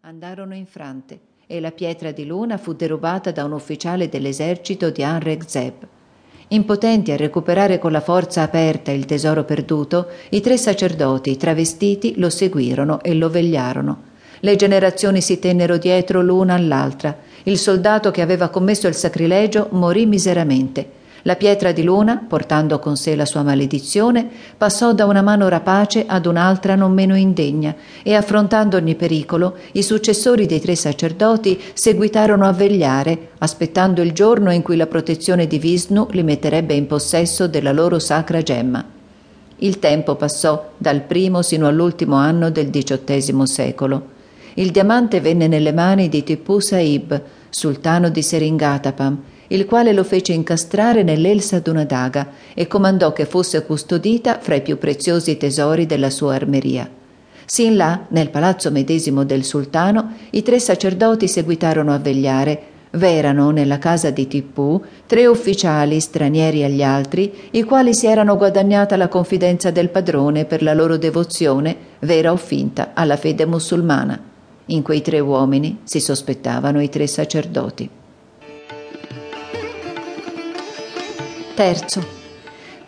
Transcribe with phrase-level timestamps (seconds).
[0.00, 5.42] andarono infrante e la pietra di luna fu derubata da un ufficiale dell'esercito di Anreg
[5.46, 5.86] Zeb.
[6.48, 12.28] Impotenti a recuperare con la forza aperta il tesoro perduto, i tre sacerdoti travestiti lo
[12.28, 14.02] seguirono e lo vegliarono.
[14.40, 17.16] Le generazioni si tennero dietro l'una all'altra.
[17.44, 22.96] Il soldato che aveva commesso il sacrilegio morì miseramente la pietra di luna, portando con
[22.96, 28.14] sé la sua maledizione, passò da una mano rapace ad un'altra non meno indegna e
[28.14, 34.60] affrontando ogni pericolo, i successori dei tre sacerdoti seguitarono a vegliare, aspettando il giorno in
[34.60, 38.84] cui la protezione di Vishnu li metterebbe in possesso della loro sacra gemma.
[39.56, 44.12] Il tempo passò dal primo sino all'ultimo anno del XVIII secolo.
[44.54, 50.32] Il diamante venne nelle mani di Tipu Saib, sultano di Seringatapam, il quale lo fece
[50.32, 56.10] incastrare nell'elsa d'una daga e comandò che fosse custodita fra i più preziosi tesori della
[56.10, 56.88] sua armeria.
[57.46, 62.62] Sin là, nel palazzo medesimo del sultano, i tre sacerdoti seguitarono a vegliare.
[62.94, 68.96] V'erano nella casa di Tippù tre ufficiali stranieri agli altri, i quali si erano guadagnata
[68.96, 74.18] la confidenza del padrone per la loro devozione, vera o finta, alla fede musulmana.
[74.66, 77.90] In quei tre uomini si sospettavano i tre sacerdoti.
[81.54, 82.04] Terzo.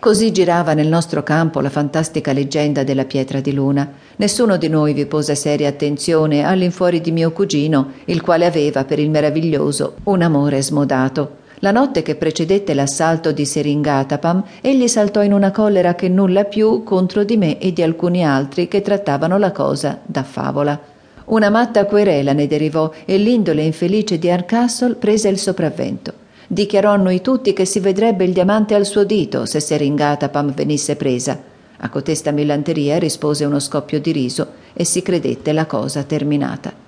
[0.00, 3.88] Così girava nel nostro campo la fantastica leggenda della pietra di luna.
[4.16, 8.98] Nessuno di noi vi pose seria attenzione all'infuori di mio cugino, il quale aveva per
[8.98, 11.44] il meraviglioso un amore smodato.
[11.60, 16.82] La notte che precedette l'assalto di Seringatapam, egli saltò in una collera che nulla più
[16.82, 20.78] contro di me e di alcuni altri che trattavano la cosa da favola.
[21.26, 26.24] Una matta querela ne derivò e l'indole infelice di Arcastle prese il sopravvento.
[26.48, 30.94] Dichiarò a noi tutti che si vedrebbe il diamante al suo dito se Seringatapam venisse
[30.94, 31.38] presa.
[31.78, 36.85] A cotesta millanteria rispose uno scoppio di riso e si credette la cosa terminata.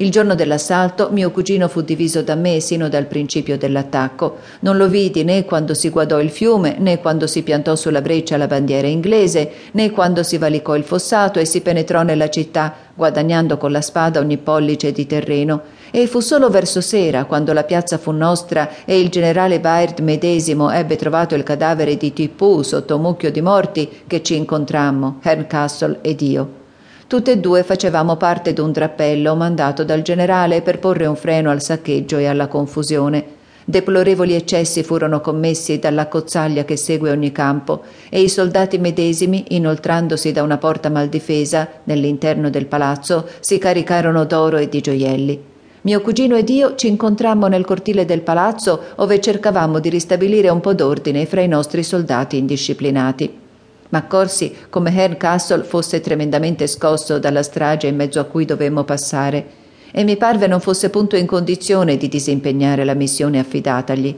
[0.00, 4.36] Il giorno dell'assalto mio cugino fu diviso da me sino dal principio dell'attacco.
[4.60, 8.36] Non lo vidi né quando si guardò il fiume, né quando si piantò sulla breccia
[8.36, 13.58] la bandiera inglese, né quando si valicò il fossato e si penetrò nella città, guadagnando
[13.58, 15.62] con la spada ogni pollice di terreno.
[15.90, 20.70] E fu solo verso sera, quando la piazza fu nostra e il generale Baird medesimo
[20.70, 25.98] ebbe trovato il cadavere di Tippù sotto un mucchio di morti, che ci incontrammo, Herncastle
[26.02, 26.66] ed io.
[27.08, 31.62] Tutte e due facevamo parte d'un drappello mandato dal generale per porre un freno al
[31.62, 33.24] saccheggio e alla confusione.
[33.64, 37.80] Deplorevoli eccessi furono commessi dalla cozzaglia che segue ogni campo
[38.10, 44.58] e i soldati medesimi, inoltrandosi da una porta maldifesa nell'interno del palazzo, si caricarono d'oro
[44.58, 45.42] e di gioielli.
[45.80, 50.60] Mio cugino ed io ci incontrammo nel cortile del palazzo, ove cercavamo di ristabilire un
[50.60, 53.46] po' d'ordine fra i nostri soldati indisciplinati.
[53.90, 59.46] M'accorsi come Herr Castle fosse tremendamente scosso dalla strage in mezzo a cui dovemmo passare
[59.90, 64.16] e mi parve non fosse punto in condizione di disimpegnare la missione affidatagli.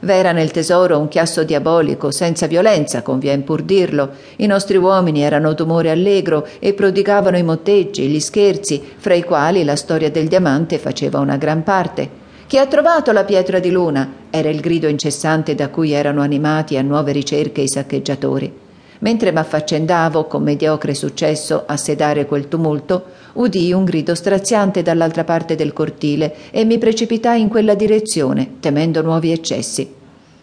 [0.00, 4.10] V'era nel tesoro un chiasso diabolico, senza violenza, convien pur dirlo.
[4.38, 9.62] I nostri uomini erano d'umore allegro e prodigavano i motteggi, gli scherzi, fra i quali
[9.62, 12.20] la storia del diamante faceva una gran parte.
[12.48, 14.12] Chi ha trovato la pietra di luna?
[14.28, 18.52] era il grido incessante da cui erano animati a nuove ricerche i saccheggiatori.
[19.02, 25.56] Mentre m'affaccendavo con mediocre successo a sedare quel tumulto, udii un grido straziante dall'altra parte
[25.56, 29.92] del cortile e mi precipitai in quella direzione, temendo nuovi eccessi.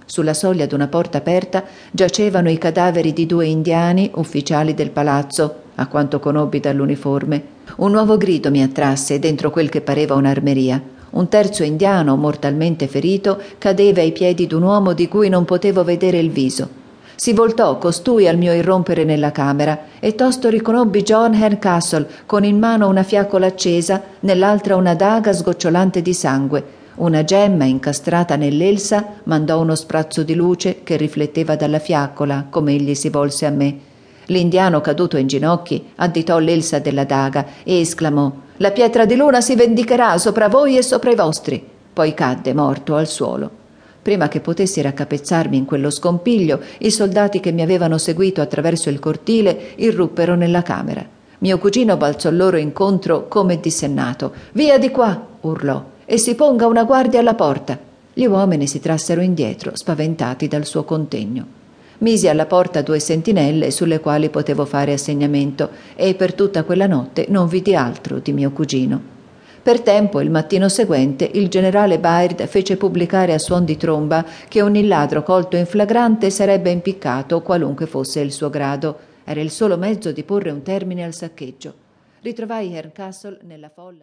[0.05, 5.87] Sulla soglia d'una porta aperta giacevano i cadaveri di due indiani, ufficiali del palazzo, a
[5.87, 7.41] quanto conobbi dall'uniforme.
[7.77, 10.81] Un nuovo grido mi attrasse dentro quel che pareva un'armeria.
[11.11, 16.19] Un terzo indiano, mortalmente ferito, cadeva ai piedi d'un uomo di cui non potevo vedere
[16.19, 16.78] il viso.
[17.19, 22.57] Si voltò costui al mio irrompere nella camera e tosto riconobbi John Hercastle con in
[22.57, 26.63] mano una fiaccola accesa, nell'altra una daga sgocciolante di sangue.
[26.95, 32.95] Una gemma incastrata nell'elsa mandò uno sprazzo di luce che rifletteva dalla fiaccola, come egli
[32.95, 33.79] si volse a me.
[34.27, 39.55] L'indiano caduto in ginocchi additò l'elsa della daga e esclamò La pietra di luna si
[39.55, 41.61] vendicherà sopra voi e sopra i vostri.
[41.91, 43.59] Poi cadde morto al suolo.
[44.01, 48.99] Prima che potessi raccapezzarmi in quello scompiglio, i soldati che mi avevano seguito attraverso il
[48.99, 51.05] cortile irruppero nella camera.
[51.39, 54.33] Mio cugino balzò loro incontro come dissennato.
[54.53, 55.27] Via di qua!
[55.41, 57.77] urlò, e si ponga una guardia alla porta.
[58.13, 61.57] Gli uomini si trassero indietro, spaventati dal suo contegno.
[61.99, 67.25] Misi alla porta due sentinelle sulle quali potevo fare assegnamento e per tutta quella notte
[67.29, 69.17] non vidi altro di mio cugino.
[69.61, 74.61] Per tempo, il mattino seguente, il generale Baird fece pubblicare a suon di tromba che
[74.61, 78.97] ogni ladro colto in flagrante sarebbe impiccato, qualunque fosse il suo grado.
[79.25, 81.73] Era il solo mezzo di porre un termine al saccheggio.
[82.21, 83.97] Ritrovai Herr Castle nella folla.